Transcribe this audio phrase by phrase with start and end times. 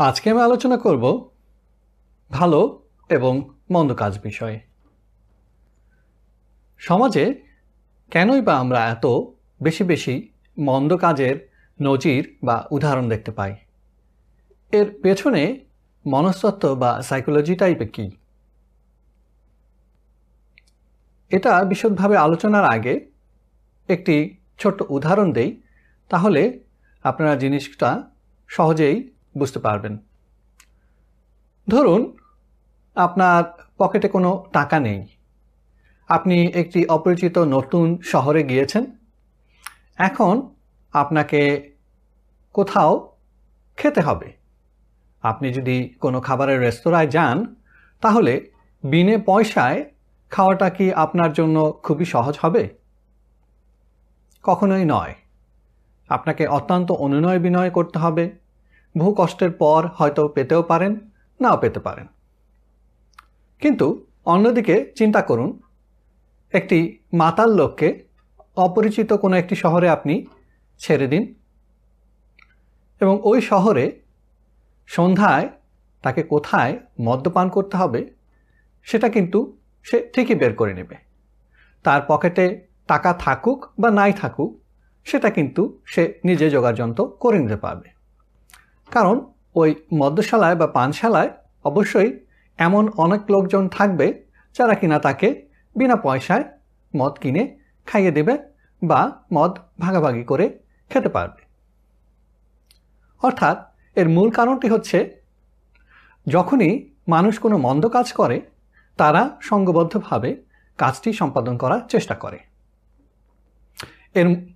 [0.00, 1.30] আজকে আমি আলোচনা করব
[2.30, 4.60] ভালো এবং মন্দ কাজ বিষয়ে।
[6.78, 7.42] সমাজে
[8.10, 9.06] কেনই বা আমরা এত
[9.62, 11.52] বেশি বেশি মন্দ কাজের
[11.82, 13.56] নজির বা উদাহরণ দেখতে পাই?
[14.72, 15.64] এর পেছনে
[16.06, 18.10] মনস্তত্ত্ব বা সাইকোলজি টাইপে কী?
[21.30, 23.10] এটা বিশদভাবে আলোচনার আগে
[23.88, 25.62] একটি ছোট্ট উদাহরণ দেই,
[26.08, 26.60] তাহলে
[27.02, 28.10] আপনারা জিনিসটা
[28.48, 29.98] সহজেই বুঝতে পারবেন।
[31.68, 32.16] ধরুন,
[32.94, 33.44] আপনার
[33.78, 35.06] পকেটে কোনো টাকা নেই।
[36.08, 38.96] আপনি একটি অপরিচিত নতুন শহরে গিয়েছেন।
[39.96, 40.54] এখন
[40.92, 41.72] আপনাকে
[42.52, 43.16] কোথাও
[43.76, 44.32] খেতে হবে।
[45.22, 47.54] আপনি যদি কোনো খাবারের রেস্তোরাঁয় যান,
[48.00, 48.50] তাহলে
[48.84, 49.90] বিনে পয়সায়
[50.30, 52.68] খাওয়াটা কি আপনার জন্য খুবই সহজ হবে?
[54.42, 55.14] কখনোই নয়।
[56.08, 58.39] আপনাকে অত্যন্ত অনুনয় বিনয় করতে হবে।
[58.98, 61.10] বহু কষ্টের পর হয়তো পেতেও পারেন,
[61.40, 62.06] নাও পেতে পারেন।
[63.60, 65.60] কিন্তু অন্যদিকে চিন্তা করুন,
[66.52, 68.04] একটি মাতাল লোককে
[68.56, 70.26] অপরিচিত কোনো একটি শহরে আপনি
[70.78, 71.34] ছেড়ে দিন
[73.00, 74.00] এবং ওই শহরে
[74.86, 75.48] সন্ধ্যায়
[76.02, 78.14] তাকে কোথায় মদ্যপান করতে হবে
[78.82, 80.96] সেটা কিন্তু সে ঠিকই বের করে নেবে।
[81.82, 84.60] তার পকেটে টাকা থাকুক বা নাই থাকুক,
[85.04, 87.99] সেটা কিন্তু সে নিজে যোগাযন্ত্র করে নিতে পারবে।
[88.90, 91.30] কারণ ওই মদ্যশালায় বা পানশালায়
[91.64, 92.26] অবশ্যই
[92.58, 94.24] এমন অনেক লোকজন থাকবে
[94.58, 95.46] যারা কিনা তাকে
[95.76, 96.44] বিনা পয়সায়
[96.96, 98.38] মদ কিনে খাইয়ে দেবে
[98.84, 100.58] বা মদ ভাগাভাগি করে
[100.90, 101.42] খেতে পারবে।
[103.22, 105.22] অর্থাৎ এর মূল কারণটি হচ্ছে,
[106.28, 108.40] যখনই মানুষ কোনো মন্দ কাজ করে,
[108.96, 110.42] তারা সঙ্গবদ্ধভাবে
[110.78, 112.38] কাজটি সম্পাদন করার চেষ্টা করে।
[114.14, 114.46] এর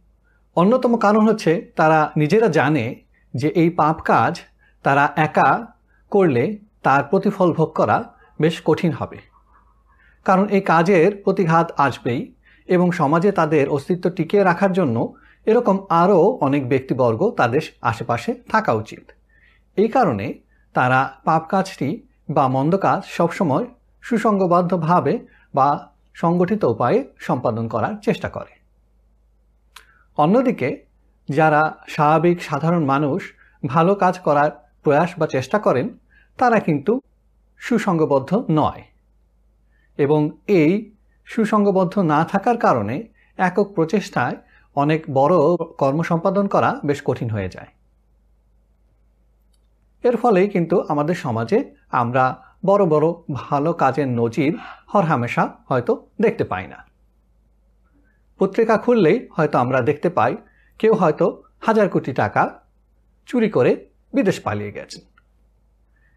[0.57, 3.04] অন্যতম কারণ হচ্ছে, তারা নিজেরা জানে
[3.35, 4.41] যে এই পাপ কাজ
[4.83, 5.67] তারা একা
[6.11, 9.19] করলে তার প্রতিফল ভোগ করা বেশ কঠিন হবে।
[10.25, 12.35] কারণ এই কাজের প্রতিঘাত আসবেই
[12.67, 15.15] এবং সমাজে তাদের অস্তিত্ব টিকিয়ে রাখার জন্য
[15.47, 19.13] এরকম আরও অনেক ব্যক্তিবর্গ তাদের আশেপাশে থাকা উচিত।
[19.77, 20.35] এই কারণে
[20.73, 23.65] তারা পাপ কাজটি বা মন্দ কাজ সবসময়
[24.03, 28.53] সুসংগবদ্ধভাবে বা সংগঠিত উপায়ে সম্পাদন করার চেষ্টা করে।
[30.17, 30.84] অন্যদিকে
[31.29, 33.33] যারা স্বাভাবিক সাধারণ মানুষ
[33.67, 35.99] ভালো কাজ করার প্রয়াস বা চেষ্টা করেন,
[36.39, 37.01] তারা কিন্তু
[37.59, 38.83] সুসংগবদ্ধ নয়।
[39.97, 44.37] এবং এই সুসংগবদ্ধ না থাকার কারণে একক প্রচেষ্টায়
[44.75, 45.35] অনেক বড়
[45.79, 47.67] কর্ম সম্পাদন করা বেশ কঠিন হয়ে যায়।
[50.03, 54.59] এর ফলেই কিন্তু আমাদের সমাজে আমরা বড় বড় ভালো কাজের নজির
[54.95, 56.77] হরহামেশা হয়তো দেখতে পাই না।
[58.39, 60.37] পত্রিকা খুললেই হয়তো আমরা দেখতে পাই
[60.79, 62.61] কেউ হয়তো হাজার কোটি টাকা
[63.27, 65.03] চুরি করে বিদেশ পালিয়ে গেছেন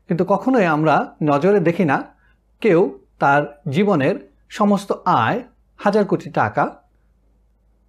[0.08, 2.16] কিন্তু কখনোই আমরা নজরে দেখি না
[2.62, 5.44] কেউ তার জীবনের সমস্ত আয়
[5.78, 6.84] হাজার কোটি টাকা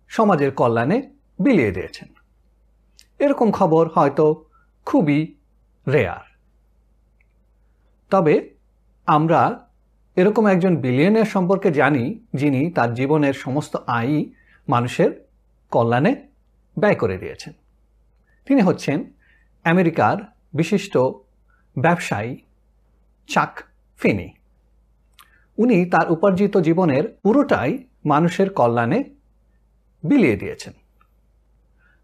[0.09, 2.09] সমাজের কল্যাণে বিলিয়ে দিয়েছেন।
[3.19, 4.45] এরকম খবর হয়তো
[4.85, 5.35] খুবই
[5.89, 6.39] রেয়ার।
[8.11, 8.55] তবে
[9.07, 9.69] আমরা
[10.17, 14.33] এরকম একজন বিলিয়নের সম্পর্কে জানি যিনি তার জীবনের সমস্ত আয়ই
[14.69, 15.29] মানুষের
[15.71, 16.28] কল্যাণে
[16.79, 17.53] ব্যয় করে দিয়েছেন।
[18.47, 18.99] তিনি হচ্ছেন
[19.65, 20.17] আমেরিকার
[20.55, 20.99] বিশিষ্ট
[21.77, 22.37] ব্যবসায়ী
[23.29, 23.53] চাক
[23.99, 24.29] ফিনি।
[25.59, 27.73] উনি তার উপার্জিত জীবনের পুরোটাই
[28.07, 29.05] মানুষের কল্যাণে
[30.05, 30.73] বিলিয়ে দিয়েছেন।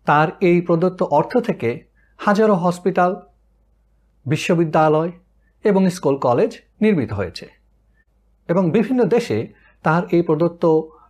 [0.06, 1.70] তার এই প্রদত্ত অর্থ থেকে
[2.16, 3.12] হাজারো হসপিটাল,
[4.26, 5.12] বিশ্ববিদ্যালয়
[5.64, 7.46] এবং স্কুল কলেজ নির্মিত হয়েছে
[8.49, 9.38] এবং বিভিন্ন দেশে
[9.82, 10.64] তার এই প্রদত্ত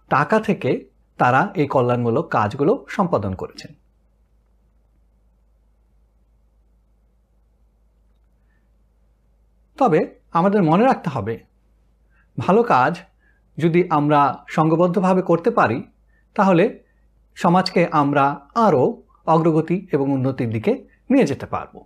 [0.08, 0.70] টাকা থেকে
[1.18, 3.72] তারা এই কল্যাণমূলক কাজগুলো সম্পাদন করেছেন।
[9.78, 11.44] তবে আমাদের মনে রাখতে হবে,
[12.38, 12.98] ভালো কাজ
[13.58, 15.82] যদি আমরা সঙ্গবদ্ধভাবে করতে পারি,
[16.34, 16.84] তাহলে
[17.34, 18.24] সমাজকে আমরা
[18.54, 20.72] আরও অগ্রগতি এবং উন্নতির দিকে
[21.10, 21.84] নিয়ে যেতে পারব।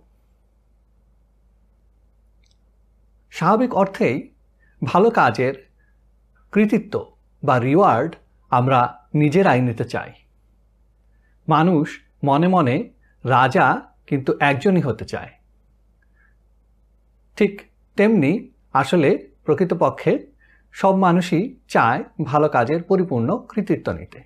[3.31, 4.35] স্বাভাবিক অর্থেই
[4.83, 5.53] ভালো কাজের
[6.51, 6.93] কৃতিত্ব
[7.43, 8.15] বা রিওয়ার্ড
[8.49, 10.13] আমরা নিজেরাই নিতে চাই
[11.47, 12.89] মানুষ মনে মনে
[13.25, 15.29] রাজা কিন্তু একজনই হতে চায়।
[17.35, 17.61] ঠিক
[17.95, 20.27] তেমনি আসলে প্রকৃতপক্ষে
[20.71, 24.23] সব মানুষই চায় ভালো কাজের পরিপূর্ণ কৃতিত্ব নিতে।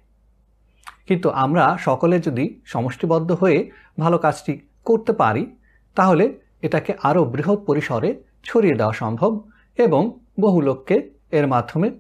[1.06, 5.56] কিন্তু আমরা সকলে যদি সমষ্টিবদ্ধ হয়ে ভালো কাজটি করতে পারি,
[5.96, 12.00] তাহলে এটাকে আরও বৃহৎ পরিসরে ছড়িয়ে দেওয়া সম্ভব এবং বহু লোককে এর মাধ্যমে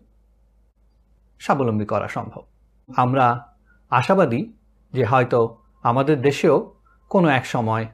[1.39, 2.52] স্বাবলম্বী করা সম্ভব।
[2.89, 3.25] আমরা
[3.91, 4.41] আশাবাদী
[4.93, 5.39] যে হয়তো
[5.83, 6.57] আমাদের দেশেও
[7.11, 7.85] কোনো এক সময়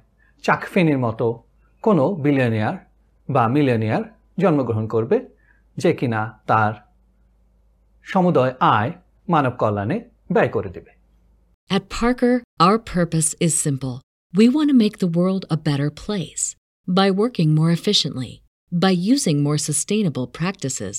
[0.44, 1.28] চাকফেনির মতো
[1.84, 2.76] কোনো বিলিয়নিয়ার
[3.30, 4.04] বা মিলিয়নিয়ার
[4.38, 5.18] জন্মগ্রহণ করবে
[5.78, 6.74] যে কিনা তার
[8.06, 8.92] সমুদয় আয়
[9.30, 9.98] মানব কল্যাণে
[10.32, 10.92] ব্যয় করে দেবে
[11.70, 13.96] At Parker, our purpose is simple.
[14.34, 16.44] We want to make the world a better place
[16.88, 18.34] by working more efficiently,
[18.72, 20.98] by using more sustainable practices,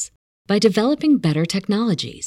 [0.49, 2.27] by developing better technologies.